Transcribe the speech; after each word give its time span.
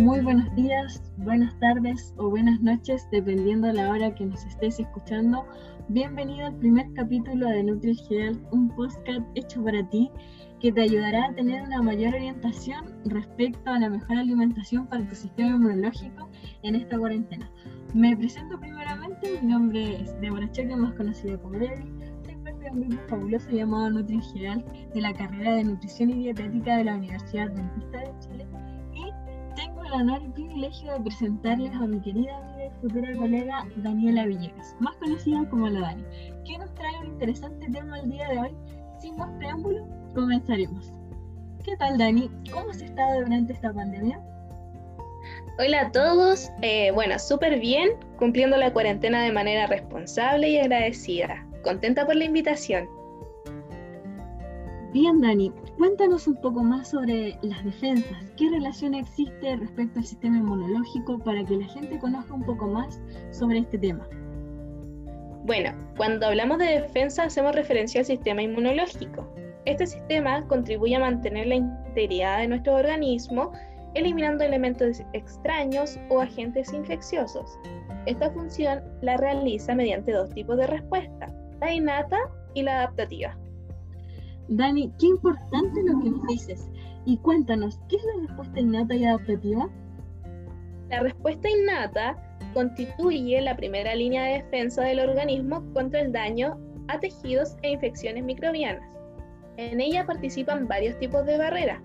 muy 0.00 0.20
buenos 0.20 0.54
días, 0.54 1.02
buenas 1.18 1.58
tardes 1.60 2.14
o 2.16 2.30
buenas 2.30 2.58
noches, 2.62 3.06
dependiendo 3.12 3.66
de 3.66 3.74
la 3.74 3.90
hora 3.90 4.14
que 4.14 4.24
nos 4.24 4.42
estés 4.46 4.80
escuchando. 4.80 5.44
Bienvenido 5.88 6.46
al 6.46 6.56
primer 6.56 6.90
capítulo 6.94 7.46
de 7.46 7.62
NutriGel, 7.64 8.40
un 8.50 8.74
podcast 8.74 9.20
hecho 9.34 9.62
para 9.62 9.86
ti 9.90 10.10
que 10.58 10.72
te 10.72 10.80
ayudará 10.80 11.26
a 11.26 11.34
tener 11.34 11.62
una 11.64 11.82
mayor 11.82 12.14
orientación 12.14 12.86
respecto 13.04 13.70
a 13.70 13.78
la 13.78 13.90
mejor 13.90 14.16
alimentación 14.16 14.86
para 14.86 15.06
tu 15.06 15.14
sistema 15.14 15.50
inmunológico 15.50 16.30
en 16.62 16.76
esta 16.76 16.98
cuarentena. 16.98 17.50
Me 17.92 18.16
presento 18.16 18.58
primeramente, 18.58 19.38
mi 19.42 19.48
nombre 19.48 20.00
es 20.00 20.18
Deborah 20.22 20.50
Cheque, 20.50 20.76
más 20.76 20.94
conocida 20.94 21.36
como 21.36 21.58
Debbie. 21.58 21.92
Soy 22.24 22.36
parte 22.36 22.64
de 22.64 22.70
un 22.70 22.88
grupo 22.88 23.02
fabuloso 23.06 23.50
llamado 23.50 23.90
NutriGel 23.90 24.64
de 24.94 25.00
la 25.00 25.12
carrera 25.12 25.56
de 25.56 25.64
Nutrición 25.64 26.08
y 26.08 26.14
Dietética 26.14 26.78
de 26.78 26.84
la 26.84 26.94
Universidad 26.94 27.50
Dentista 27.50 27.98
de 27.98 28.18
Chile 28.20 28.49
el 29.90 30.02
honor 30.02 30.22
y 30.22 30.28
privilegio 30.28 30.92
de 30.92 31.00
presentarles 31.00 31.72
a 31.74 31.86
mi 31.86 32.00
querida 32.00 32.36
amiga 32.36 32.66
y 32.66 32.80
futura 32.80 33.16
colega 33.16 33.66
Daniela 33.76 34.26
Villegas, 34.26 34.76
más 34.78 34.94
conocida 34.96 35.48
como 35.50 35.68
la 35.68 35.80
Dani, 35.80 36.04
que 36.44 36.58
nos 36.58 36.72
trae 36.74 36.98
un 37.00 37.06
interesante 37.06 37.66
tema 37.70 37.98
el 37.98 38.10
día 38.10 38.28
de 38.28 38.38
hoy. 38.38 38.54
Sin 39.00 39.16
más 39.16 39.30
preámbulo, 39.38 39.86
comenzaremos. 40.14 40.92
¿Qué 41.64 41.76
tal 41.76 41.98
Dani? 41.98 42.30
¿Cómo 42.52 42.70
has 42.70 42.80
estado 42.80 43.22
durante 43.22 43.52
esta 43.52 43.72
pandemia? 43.72 44.20
Hola 45.58 45.80
a 45.82 45.92
todos, 45.92 46.50
eh, 46.62 46.90
bueno, 46.92 47.18
súper 47.18 47.58
bien, 47.58 47.90
cumpliendo 48.18 48.56
la 48.56 48.72
cuarentena 48.72 49.22
de 49.22 49.32
manera 49.32 49.66
responsable 49.66 50.50
y 50.50 50.58
agradecida. 50.58 51.46
Contenta 51.62 52.06
por 52.06 52.16
la 52.16 52.24
invitación. 52.24 52.88
Bien, 54.92 55.20
Dani, 55.20 55.52
cuéntanos 55.78 56.26
un 56.26 56.34
poco 56.40 56.64
más 56.64 56.88
sobre 56.88 57.38
las 57.42 57.64
defensas. 57.64 58.24
¿Qué 58.36 58.50
relación 58.50 58.94
existe 58.94 59.54
respecto 59.54 60.00
al 60.00 60.04
sistema 60.04 60.38
inmunológico 60.38 61.20
para 61.20 61.44
que 61.44 61.58
la 61.58 61.66
gente 61.66 61.96
conozca 62.00 62.34
un 62.34 62.42
poco 62.42 62.66
más 62.66 63.00
sobre 63.30 63.58
este 63.58 63.78
tema? 63.78 64.04
Bueno, 65.44 65.70
cuando 65.96 66.26
hablamos 66.26 66.58
de 66.58 66.80
defensa 66.80 67.22
hacemos 67.22 67.54
referencia 67.54 68.00
al 68.00 68.06
sistema 68.06 68.42
inmunológico. 68.42 69.32
Este 69.64 69.86
sistema 69.86 70.44
contribuye 70.48 70.96
a 70.96 71.00
mantener 71.00 71.46
la 71.46 71.54
integridad 71.54 72.38
de 72.40 72.48
nuestro 72.48 72.74
organismo, 72.74 73.52
eliminando 73.94 74.42
elementos 74.42 75.02
extraños 75.12 76.00
o 76.08 76.20
agentes 76.20 76.72
infecciosos. 76.72 77.60
Esta 78.06 78.28
función 78.32 78.82
la 79.02 79.16
realiza 79.18 79.72
mediante 79.72 80.10
dos 80.10 80.30
tipos 80.30 80.56
de 80.56 80.66
respuesta, 80.66 81.32
la 81.60 81.72
innata 81.72 82.18
y 82.54 82.62
la 82.62 82.78
adaptativa. 82.78 83.39
Dani, 84.50 84.92
qué 84.98 85.06
importante 85.06 85.80
lo 85.84 86.00
que 86.00 86.10
nos 86.10 86.26
dices. 86.26 86.68
Y 87.06 87.16
cuéntanos, 87.18 87.78
¿qué 87.88 87.96
es 87.96 88.02
la 88.04 88.26
respuesta 88.26 88.60
innata 88.60 88.94
y 88.96 89.04
adaptativa? 89.04 89.70
La 90.88 91.00
respuesta 91.00 91.48
innata 91.48 92.16
constituye 92.52 93.40
la 93.40 93.56
primera 93.56 93.94
línea 93.94 94.24
de 94.24 94.42
defensa 94.42 94.82
del 94.82 95.00
organismo 95.00 95.64
contra 95.72 96.00
el 96.00 96.10
daño 96.10 96.58
a 96.88 96.98
tejidos 96.98 97.56
e 97.62 97.70
infecciones 97.70 98.24
microbianas. 98.24 98.96
En 99.56 99.80
ella 99.80 100.04
participan 100.04 100.66
varios 100.66 100.98
tipos 100.98 101.24
de 101.26 101.38
barreras, 101.38 101.80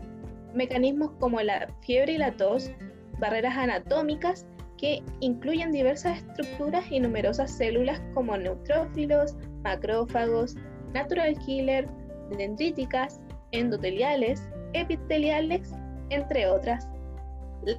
mecanismos 0.56 1.12
como 1.20 1.40
la 1.42 1.68
fiebre 1.82 2.14
y 2.14 2.18
la 2.18 2.32
tos, 2.32 2.72
barreras 3.20 3.56
anatómicas 3.58 4.48
que 4.78 5.04
incluyen 5.20 5.72
diversas 5.72 6.18
estructuras 6.18 6.84
y 6.92 7.00
numerosas 7.00 7.52
células 7.52 8.02
como 8.16 8.36
neutrófilos, 8.36 9.38
macrófagos, 9.64 10.56
natural 10.94 11.38
killer, 11.46 11.88
dendríticas, 12.38 13.20
endoteliales, 13.52 14.48
epiteliales, 14.74 15.72
entre 16.10 16.48
otras. 16.48 16.88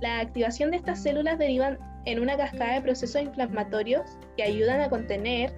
La 0.01 0.21
activación 0.21 0.71
de 0.71 0.79
estas 0.79 1.03
células 1.03 1.39
derivan 1.39 1.79
en 2.07 2.21
una 2.21 2.37
cascada 2.37 2.75
de 2.75 2.83
procesos 2.83 3.23
inflamatorios 3.23 4.19
que 4.37 4.45
ayudan 4.45 4.81
a 4.81 4.89
contener 4.89 5.53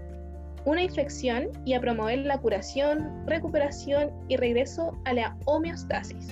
una 0.65 0.83
infección 0.83 1.49
y 1.65 1.75
a 1.75 1.81
promover 1.81 2.19
la 2.19 2.39
curación, 2.39 3.25
recuperación 3.27 4.11
y 4.29 4.37
regreso 4.37 4.93
a 5.05 5.13
la 5.15 5.37
homeostasis. 5.47 6.29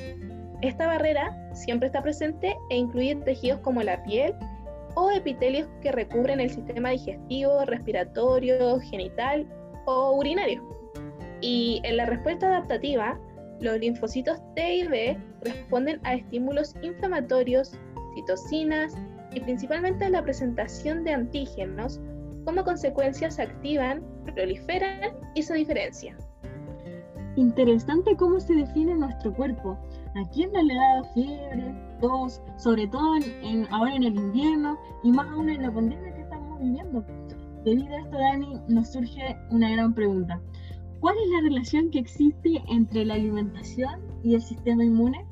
Esta 0.63 0.87
barrera 0.87 1.37
siempre 1.55 1.87
está 1.87 2.03
presente 2.03 2.57
e 2.71 2.77
incluye 2.77 3.15
tejidos 3.17 3.61
como 3.61 3.83
la 3.83 4.03
piel 4.05 4.35
o 4.95 5.11
epitelios 5.11 5.69
que 5.83 5.93
recubren 5.93 6.41
el 6.41 6.51
sistema 6.51 6.91
digestivo, 6.91 7.65
respiratorio, 7.67 8.81
genital 8.81 9.47
o 9.85 10.17
urinario. 10.17 10.63
Y 11.41 11.81
en 11.85 11.97
la 11.99 12.07
respuesta 12.07 12.47
adaptativa, 12.47 13.19
los 13.61 13.79
linfocitos 13.79 14.39
T 14.55 14.77
y 14.77 14.87
B 14.87 15.19
responden 15.43 16.01
a 16.05 16.15
estímulos 16.15 16.75
inflamatorios, 16.83 17.73
citocinas 18.15 18.95
y 19.33 19.41
principalmente 19.41 20.05
a 20.05 20.11
la 20.11 20.23
presentación 20.23 21.05
de 21.05 21.13
antígenos. 21.13 22.01
Como 22.45 22.65
consecuencia 22.65 23.31
se 23.31 23.43
activan, 23.43 24.03
proliferan 24.25 25.13
y 25.35 25.43
se 25.43 25.55
diferencian. 25.55 26.17
Interesante 27.37 28.17
cómo 28.17 28.41
se 28.41 28.55
define 28.55 28.95
nuestro 28.95 29.33
cuerpo. 29.35 29.77
¿A 30.15 30.31
quién 30.31 30.51
no 30.53 30.63
le 30.63 30.75
da 30.75 31.05
fiebre, 31.13 31.75
tos, 32.01 32.41
sobre 32.57 32.87
todo 32.87 33.17
en, 33.17 33.67
ahora 33.71 33.95
en 33.95 34.05
el 34.05 34.17
invierno 34.17 34.79
y 35.03 35.13
más 35.13 35.29
aún 35.29 35.51
en 35.51 35.63
la 35.63 35.71
pandemia 35.71 36.15
que 36.15 36.23
estamos 36.23 36.59
viviendo? 36.61 37.05
Debido 37.65 37.95
a 37.95 38.01
esto, 38.01 38.17
Dani, 38.17 38.61
nos 38.69 38.93
surge 38.93 39.37
una 39.51 39.71
gran 39.71 39.93
pregunta. 39.93 40.41
¿Cuál 41.01 41.17
es 41.23 41.29
la 41.31 41.41
relación 41.43 41.91
que 41.91 41.99
existe 41.99 42.63
entre 42.69 43.05
la 43.05 43.15
alimentación 43.15 44.01
y 44.25 44.35
el 44.35 44.43
sistema 44.43 44.85
inmune? 44.85 45.25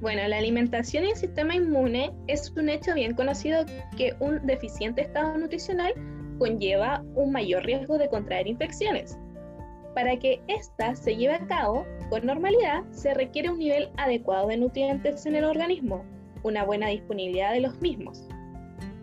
Bueno, 0.00 0.28
la 0.28 0.36
alimentación 0.36 1.04
y 1.04 1.10
el 1.10 1.16
sistema 1.16 1.54
inmune 1.54 2.12
es 2.26 2.52
un 2.56 2.68
hecho 2.68 2.94
bien 2.94 3.14
conocido 3.14 3.64
que 3.96 4.14
un 4.20 4.46
deficiente 4.46 5.02
estado 5.02 5.36
nutricional 5.38 5.94
conlleva 6.38 7.02
un 7.14 7.32
mayor 7.32 7.64
riesgo 7.64 7.96
de 7.96 8.08
contraer 8.08 8.46
infecciones. 8.46 9.18
Para 9.94 10.18
que 10.18 10.42
ésta 10.48 10.94
se 10.94 11.16
lleve 11.16 11.34
a 11.34 11.46
cabo 11.46 11.86
con 12.10 12.26
normalidad, 12.26 12.84
se 12.90 13.14
requiere 13.14 13.48
un 13.48 13.58
nivel 13.58 13.88
adecuado 13.96 14.48
de 14.48 14.58
nutrientes 14.58 15.24
en 15.24 15.36
el 15.36 15.44
organismo, 15.44 16.04
una 16.42 16.64
buena 16.64 16.88
disponibilidad 16.88 17.52
de 17.52 17.60
los 17.60 17.80
mismos. 17.80 18.28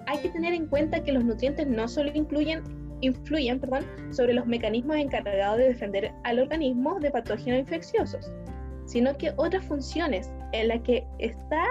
Hay 0.05 0.19
que 0.19 0.29
tener 0.29 0.53
en 0.53 0.67
cuenta 0.67 1.03
que 1.03 1.11
los 1.11 1.23
nutrientes 1.23 1.65
no 1.65 1.87
solo 1.87 2.11
incluyen 2.13 2.61
influyen 3.03 3.59
perdón, 3.59 3.85
sobre 4.11 4.33
los 4.33 4.45
mecanismos 4.45 4.97
encargados 4.97 5.57
de 5.57 5.69
defender 5.69 6.11
al 6.23 6.39
organismo 6.39 6.99
de 6.99 7.11
patógenos 7.11 7.59
infecciosos, 7.59 8.31
sino 8.85 9.17
que 9.17 9.33
otras 9.37 9.63
funciones 9.65 10.31
en 10.53 10.69
las 10.69 10.81
que 10.81 11.05
está 11.19 11.63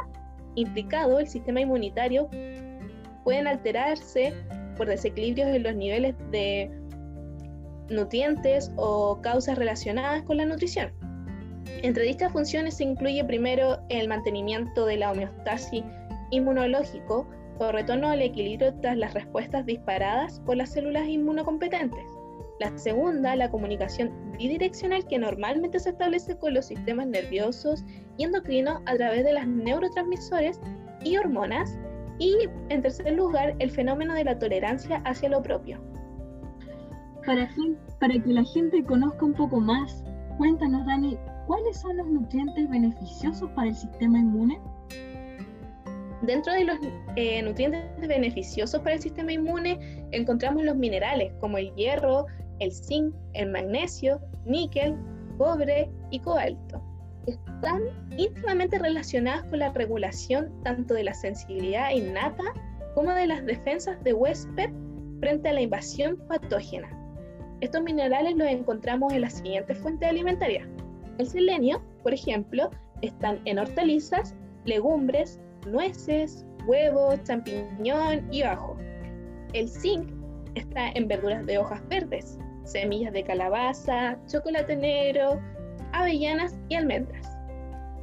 implicado 0.55 1.19
el 1.19 1.27
sistema 1.27 1.61
inmunitario 1.61 2.29
pueden 3.25 3.47
alterarse 3.47 4.35
por 4.77 4.89
desequilibrios 4.89 5.49
en 5.49 5.63
los 5.63 5.75
niveles 5.75 6.15
de 6.31 6.71
nutrientes 7.89 8.71
o 8.77 9.21
causas 9.23 9.59
relacionadas 9.59 10.23
con 10.23 10.37
la 10.37 10.45
nutrición. 10.45 10.93
Entre 11.83 12.05
dichas 12.05 12.33
funciones 12.33 12.77
se 12.77 12.85
incluye 12.85 13.25
primero 13.25 13.79
el 13.89 14.09
mantenimiento 14.09 14.87
de 14.87 14.99
la 14.99 15.13
homeostasis 15.13 15.85
inmunológico, 16.31 17.27
o 17.69 17.73
retorno 17.73 18.09
al 18.09 18.23
equilibrio 18.23 18.75
tras 18.81 18.97
las 18.97 19.15
respuestas 19.15 19.65
disparadas 19.67 20.41
por 20.41 20.57
las 20.57 20.71
células 20.71 21.07
inmunocompetentes. 21.07 22.05
La 22.61 22.77
segunda, 22.79 23.35
la 23.35 23.51
comunicación 23.51 24.13
bidireccional 24.39 25.07
que 25.07 25.19
normalmente 25.19 25.81
se 25.81 25.91
establece 25.91 26.37
con 26.37 26.55
los 26.55 26.67
sistemas 26.67 27.07
nerviosos 27.07 27.85
y 28.19 28.25
endocrinos 28.25 28.81
a 28.87 28.95
través 28.95 29.25
de 29.25 29.33
las 29.33 29.47
neurotransmisores 29.47 30.61
y 31.05 31.17
hormonas. 31.17 31.79
Y 32.19 32.37
en 32.69 32.83
tercer 32.83 33.13
lugar, 33.15 33.57
el 33.59 33.71
fenómeno 33.71 34.15
de 34.15 34.25
la 34.25 34.39
tolerancia 34.39 35.03
hacia 35.05 35.31
lo 35.31 35.43
propio. 35.43 35.81
Para, 37.27 37.49
para 37.99 38.15
que 38.15 38.33
la 38.33 38.45
gente 38.45 38.85
conozca 38.85 39.25
un 39.25 39.35
poco 39.35 39.59
más, 39.61 40.05
cuéntanos, 40.39 40.87
Dani, 40.87 41.17
¿cuáles 41.47 41.81
son 41.81 41.97
los 41.97 42.07
nutrientes 42.07 42.69
beneficiosos 42.69 43.51
para 43.51 43.69
el 43.69 43.75
sistema 43.75 44.19
inmune? 44.19 44.61
Dentro 46.23 46.53
de 46.53 46.65
los 46.65 46.79
eh, 47.17 47.43
nutrientes 47.43 47.83
beneficiosos 48.07 48.81
para 48.81 48.95
el 48.95 49.03
sistema 49.03 49.33
inmune 49.33 50.07
encontramos 50.13 50.63
los 50.63 50.77
minerales 50.77 51.33
como 51.41 51.59
el 51.59 51.75
hierro, 51.75 52.27
el 52.61 52.73
zinc, 52.73 53.13
el 53.35 53.51
magnesio, 53.51 54.21
níquel, 54.45 54.97
cobre 55.37 55.91
y 56.11 56.21
cobalto. 56.21 56.81
Están 57.27 57.83
íntimamente 58.17 58.79
relacionadas 58.79 59.45
con 59.45 59.59
la 59.59 59.73
regulación 59.73 60.53
tanto 60.63 60.95
de 60.95 61.05
la 61.05 61.15
sensibilidad 61.15 61.91
innata 61.91 62.45
como 62.95 63.13
de 63.13 63.27
las 63.27 63.45
defensas 63.45 64.03
de 64.05 64.13
huésped 64.13 64.71
frente 65.21 65.49
a 65.49 65.53
la 65.55 65.63
invasión 65.63 66.17
patógena. 66.29 66.89
Estos 67.61 67.83
minerales 67.83 68.37
los 68.37 68.49
encontramos 68.49 69.13
en 69.13 69.23
las 69.23 69.35
siguientes 69.35 69.79
fuentes 69.79 70.09
alimentarias. 70.09 70.69
El 71.19 71.27
selenio, 71.27 71.83
por 72.03 72.15
ejemplo, 72.15 72.71
están 73.03 73.41
en 73.45 73.59
hortalizas, 73.59 74.37
legumbres, 74.65 75.41
nueces, 75.67 76.45
huevos, 76.67 77.23
champiñón 77.25 78.27
y 78.33 78.43
ajo. 78.43 78.77
El 79.53 79.69
zinc 79.69 80.11
está 80.55 80.91
en 80.91 81.09
verduras 81.09 81.45
de 81.47 81.59
hojas 81.59 81.87
verdes, 81.89 82.39
semillas 82.65 83.13
de 83.13 83.25
calabaza, 83.25 84.19
chocolate 84.27 84.77
negro, 84.77 85.41
avellanas 85.93 86.57
y 86.69 86.77
almendras. 86.77 87.29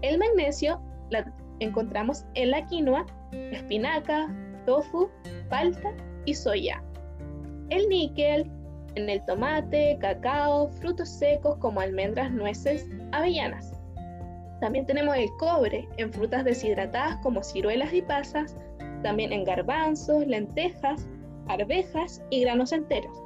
El 0.02 0.18
magnesio, 0.18 0.82
la 1.10 1.32
encontramos 1.60 2.26
en 2.36 2.52
la 2.52 2.66
quinoa, 2.68 3.06
espinaca, 3.32 4.34
tofu, 4.66 5.10
palta 5.50 5.94
y 6.26 6.34
soya. 6.34 6.84
El 7.70 7.88
níquel 7.90 8.50
en 8.96 9.10
el 9.10 9.24
tomate, 9.26 9.98
cacao, 10.02 10.70
frutos 10.70 11.10
secos 11.10 11.58
como 11.58 11.80
almendras, 11.80 12.32
nueces, 12.32 12.88
avellanas. 13.12 13.79
También 14.60 14.86
tenemos 14.86 15.16
el 15.16 15.30
cobre 15.38 15.88
en 15.98 16.12
frutas 16.12 16.44
deshidratadas 16.44 17.18
como 17.18 17.44
ciruelas 17.44 17.94
y 17.94 18.02
pasas, 18.02 18.56
también 19.04 19.32
en 19.32 19.46
garbanzos, 19.46 20.28
lentejas, 20.28 21.08
arvejas 21.48 22.22
y 22.30 22.42
granos 22.42 22.72
enteros. 22.72 23.18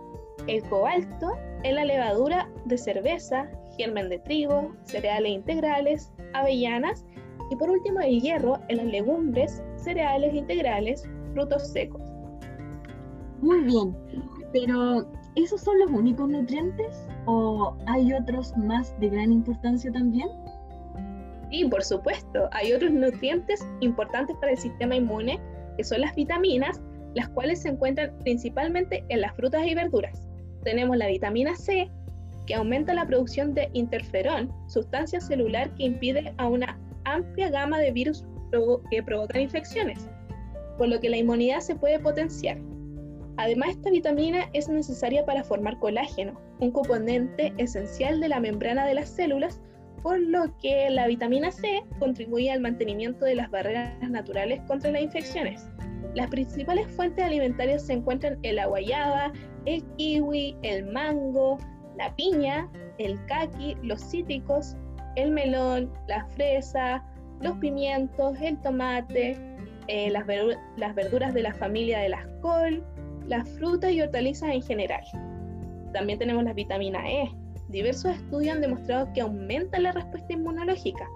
El 0.47 0.63
cobalto 0.69 1.31
en 1.63 1.75
la 1.75 1.85
levadura 1.85 2.49
de 2.65 2.77
cerveza, 2.77 3.49
germen 3.77 4.09
de 4.09 4.19
trigo, 4.19 4.75
cereales 4.83 5.31
integrales, 5.31 6.11
avellanas 6.33 7.05
y 7.49 7.55
por 7.55 7.69
último 7.69 7.99
el 8.01 8.21
hierro 8.21 8.59
en 8.67 8.77
las 8.77 8.85
legumbres, 8.85 9.63
cereales 9.77 10.33
integrales, 10.33 11.03
frutos 11.33 11.67
secos. 11.71 12.01
Muy 13.41 13.61
bien, 13.61 13.95
pero 14.51 15.05
¿esos 15.35 15.61
son 15.61 15.79
los 15.79 15.91
únicos 15.91 16.29
nutrientes 16.29 17.07
o 17.25 17.75
hay 17.87 18.13
otros 18.13 18.55
más 18.57 18.97
de 18.99 19.09
gran 19.09 19.31
importancia 19.31 19.91
también? 19.91 20.29
Sí, 21.53 21.65
por 21.65 21.83
supuesto, 21.83 22.49
hay 22.51 22.73
otros 22.73 22.91
nutrientes 22.91 23.63
importantes 23.79 24.35
para 24.37 24.53
el 24.53 24.57
sistema 24.57 24.95
inmune, 24.95 25.39
que 25.77 25.83
son 25.83 26.01
las 26.01 26.15
vitaminas, 26.15 26.81
las 27.13 27.29
cuales 27.29 27.61
se 27.61 27.69
encuentran 27.69 28.17
principalmente 28.23 29.05
en 29.09 29.21
las 29.21 29.35
frutas 29.35 29.63
y 29.67 29.75
verduras. 29.75 30.27
Tenemos 30.63 30.97
la 30.97 31.05
vitamina 31.05 31.55
C, 31.55 31.91
que 32.47 32.55
aumenta 32.55 32.95
la 32.95 33.05
producción 33.05 33.53
de 33.53 33.69
interferón, 33.73 34.51
sustancia 34.67 35.21
celular 35.21 35.69
que 35.75 35.83
impide 35.83 36.33
a 36.37 36.47
una 36.47 36.79
amplia 37.05 37.51
gama 37.51 37.77
de 37.77 37.91
virus 37.91 38.25
que 38.89 39.03
provocan 39.03 39.41
infecciones, 39.41 40.09
por 40.79 40.87
lo 40.87 40.99
que 40.99 41.11
la 41.11 41.17
inmunidad 41.17 41.59
se 41.59 41.75
puede 41.75 41.99
potenciar. 41.99 42.57
Además, 43.37 43.69
esta 43.69 43.91
vitamina 43.91 44.49
es 44.53 44.69
necesaria 44.69 45.23
para 45.23 45.43
formar 45.43 45.77
colágeno, 45.77 46.33
un 46.59 46.71
componente 46.71 47.53
esencial 47.59 48.19
de 48.19 48.29
la 48.29 48.39
membrana 48.39 48.87
de 48.87 48.95
las 48.95 49.09
células, 49.09 49.61
por 50.03 50.19
lo 50.19 50.55
que 50.57 50.89
la 50.89 51.07
vitamina 51.07 51.51
C 51.51 51.81
contribuye 51.97 52.51
al 52.51 52.59
mantenimiento 52.59 53.25
de 53.25 53.35
las 53.35 53.49
barreras 53.49 54.09
naturales 54.09 54.61
contra 54.67 54.91
las 54.91 55.01
infecciones. 55.01 55.67
Las 56.13 56.29
principales 56.29 56.87
fuentes 56.95 57.23
alimentarias 57.25 57.87
se 57.87 57.93
encuentran 57.93 58.37
en 58.43 58.57
la 58.57 58.67
guayaba, 58.67 59.31
el 59.65 59.83
kiwi, 59.95 60.57
el 60.61 60.85
mango, 60.91 61.57
la 61.97 62.13
piña, 62.15 62.69
el 62.99 63.17
caqui, 63.25 63.75
los 63.81 64.01
cítricos, 64.11 64.75
el 65.15 65.31
melón, 65.31 65.91
la 66.07 66.25
fresa, 66.35 67.03
los 67.41 67.57
pimientos, 67.57 68.37
el 68.41 68.59
tomate, 68.61 69.37
eh, 69.87 70.09
las, 70.11 70.25
las 70.77 70.95
verduras 70.95 71.33
de 71.33 71.43
la 71.43 71.53
familia 71.53 71.99
de 71.99 72.09
las 72.09 72.27
col, 72.41 72.83
las 73.27 73.47
frutas 73.57 73.91
y 73.91 74.01
hortalizas 74.01 74.49
en 74.49 74.61
general. 74.61 75.03
También 75.93 76.19
tenemos 76.19 76.43
la 76.43 76.53
vitamina 76.53 77.09
E, 77.09 77.31
diversos 77.73 78.15
estudios 78.15 78.55
han 78.55 78.61
demostrado 78.61 79.11
que 79.13 79.21
aumenta 79.21 79.79
la 79.79 79.91
respuesta 79.91 80.31
inmunológica. 80.31 81.09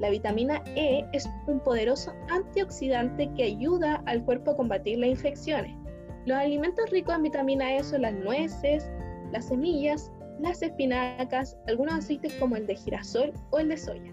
La 0.00 0.10
vitamina 0.10 0.62
E 0.76 1.06
es 1.12 1.28
un 1.46 1.60
poderoso 1.60 2.12
antioxidante 2.30 3.30
que 3.36 3.44
ayuda 3.44 4.02
al 4.06 4.24
cuerpo 4.24 4.50
a 4.50 4.56
combatir 4.56 4.98
las 4.98 5.10
infecciones. 5.10 5.74
Los 6.26 6.36
alimentos 6.36 6.90
ricos 6.90 7.14
en 7.14 7.22
vitamina 7.22 7.76
E 7.76 7.84
son 7.84 8.02
las 8.02 8.14
nueces, 8.14 8.90
las 9.32 9.46
semillas, 9.46 10.10
las 10.40 10.60
espinacas, 10.62 11.56
algunos 11.68 11.94
aceites 11.94 12.34
como 12.34 12.56
el 12.56 12.66
de 12.66 12.74
girasol 12.74 13.32
o 13.50 13.58
el 13.58 13.68
de 13.68 13.76
soya. 13.76 14.12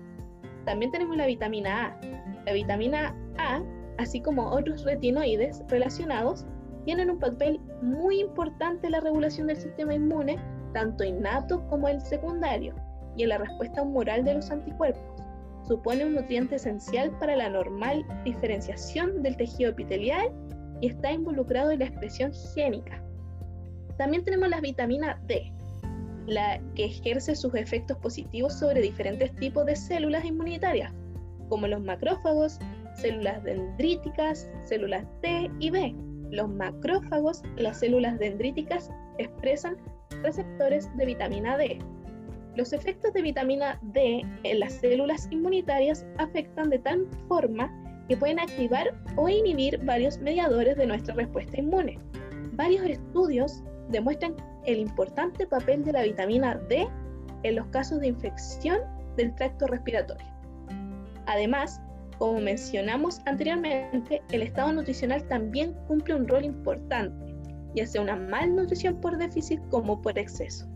También 0.66 0.92
tenemos 0.92 1.18
la 1.18 1.26
vitamina 1.26 1.88
A. 1.88 2.02
La 2.46 2.54
vitamina 2.54 3.16
A, 3.40 3.62
así 3.98 4.22
como 4.22 4.50
otros 4.50 4.84
retinoides 4.84 5.64
relacionados, 5.70 6.46
tienen 6.86 7.10
un 7.10 7.20
papel 7.20 7.60
muy 7.82 8.20
importante 8.20 8.88
en 8.88 8.92
la 8.92 9.00
regulación 9.00 9.48
del 9.48 9.58
sistema 9.58 9.96
inmune 9.96 10.38
tanto 10.78 11.04
innato 11.04 11.68
como 11.70 11.88
el 11.88 12.00
secundario, 12.02 12.76
y 13.16 13.24
en 13.24 13.30
la 13.30 13.40
respuesta 13.40 13.82
humoral 13.82 14.24
de 14.24 14.36
los 14.36 14.52
anticuerpos. 14.52 15.02
Supone 15.68 16.06
un 16.06 16.14
nutriente 16.14 16.58
esencial 16.58 17.10
para 17.18 17.36
la 17.36 17.50
normal 17.50 18.06
diferenciación 18.24 19.24
del 19.24 19.36
tejido 19.38 19.72
epitelial 19.72 20.30
y 20.80 20.90
está 20.90 21.12
involucrado 21.12 21.72
en 21.72 21.80
la 21.80 21.86
expresión 21.86 22.32
génica. 22.54 23.02
También 23.98 24.24
tenemos 24.24 24.50
la 24.50 24.62
vitamina 24.62 25.20
D, 25.26 25.52
la 26.28 26.62
que 26.76 26.86
ejerce 26.86 27.36
sus 27.36 27.56
efectos 27.56 27.98
positivos 27.98 28.54
sobre 28.54 28.80
diferentes 28.80 29.34
tipos 29.38 29.66
de 29.66 29.76
células 29.76 30.26
inmunitarias, 30.26 30.94
como 31.50 31.66
los 31.66 31.82
macrófagos, 31.82 32.60
células 32.94 33.44
dendríticas, 33.44 34.48
células 34.66 35.04
T 35.22 35.50
y 35.60 35.72
B. 35.72 35.96
Los 36.30 36.50
macrófagos, 36.50 37.42
las 37.56 37.80
células 37.80 38.20
dendríticas, 38.20 38.92
expresan 39.18 39.76
receptores 40.24 40.96
de 40.98 41.06
vitamina 41.06 41.58
D. 41.58 41.80
Los 42.56 42.74
efectos 42.74 43.14
de 43.14 43.22
vitamina 43.22 43.80
D 43.94 44.26
en 44.44 44.60
las 44.60 44.74
células 44.74 45.28
inmunitarias 45.32 46.06
afectan 46.18 46.70
de 46.70 46.80
tal 46.80 47.08
forma 47.28 47.72
que 48.08 48.18
pueden 48.18 48.40
activar 48.40 48.96
o 49.16 49.30
inhibir 49.30 49.78
varios 49.84 50.18
mediadores 50.20 50.78
de 50.78 50.88
nuestra 50.88 51.14
respuesta 51.14 51.60
inmune. 51.60 52.00
Varios 52.54 52.86
estudios 52.86 53.64
demuestran 53.90 54.36
el 54.66 54.80
importante 54.80 55.46
papel 55.46 55.84
de 55.84 55.94
la 55.94 56.04
vitamina 56.04 56.56
D 56.70 56.88
en 57.44 57.56
los 57.56 57.68
casos 57.68 58.00
de 58.00 58.08
infección 58.08 58.80
del 59.18 59.36
tracto 59.36 59.68
respiratorio. 59.68 60.28
Además, 61.28 61.82
como 62.18 62.40
mencionamos 62.40 63.22
anteriormente, 63.26 64.22
el 64.32 64.42
estado 64.42 64.74
nutricional 64.74 65.28
también 65.28 65.74
cumple 65.88 66.16
un 66.16 66.28
rol 66.28 66.44
importante 66.46 67.27
ya 67.78 67.86
sea 67.86 68.02
una 68.02 68.16
malnutrición 68.16 68.96
por 68.96 69.18
déficit 69.18 69.62
como 69.70 70.02
por 70.02 70.18
exceso. 70.18 70.68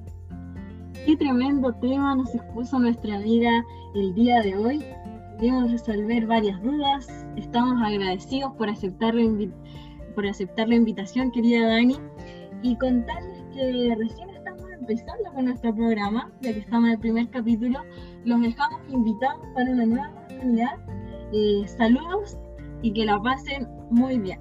Qué 1.05 1.17
tremendo 1.17 1.73
tema 1.73 2.15
nos 2.15 2.33
expuso 2.35 2.77
nuestra 2.77 3.15
amiga 3.15 3.49
el 3.95 4.13
día 4.13 4.41
de 4.41 4.55
hoy. 4.55 4.85
Pudimos 5.37 5.71
resolver 5.71 6.27
varias 6.27 6.61
dudas. 6.61 7.25
Estamos 7.37 7.81
agradecidos 7.83 8.53
por 8.53 8.69
aceptar 8.69 9.15
la, 9.15 9.49
por 10.13 10.27
aceptar 10.27 10.69
la 10.69 10.75
invitación, 10.75 11.31
querida 11.31 11.67
Dani, 11.67 11.97
y 12.61 12.75
contarles 12.75 13.43
que 13.55 13.95
recién 13.97 14.29
estamos 14.29 14.63
empezando 14.79 15.33
con 15.33 15.45
nuestro 15.45 15.73
programa, 15.73 16.31
ya 16.41 16.53
que 16.53 16.59
estamos 16.59 16.85
en 16.89 16.93
el 16.93 16.99
primer 16.99 17.29
capítulo. 17.31 17.79
Los 18.23 18.39
dejamos 18.41 18.81
invitados 18.89 19.41
para 19.55 19.71
una 19.71 19.85
nueva 19.87 20.09
oportunidad. 20.09 20.77
Eh, 21.33 21.63
saludos 21.65 22.37
y 22.83 22.93
que 22.93 23.05
la 23.05 23.19
pasen 23.19 23.67
muy 23.89 24.19
bien. 24.19 24.39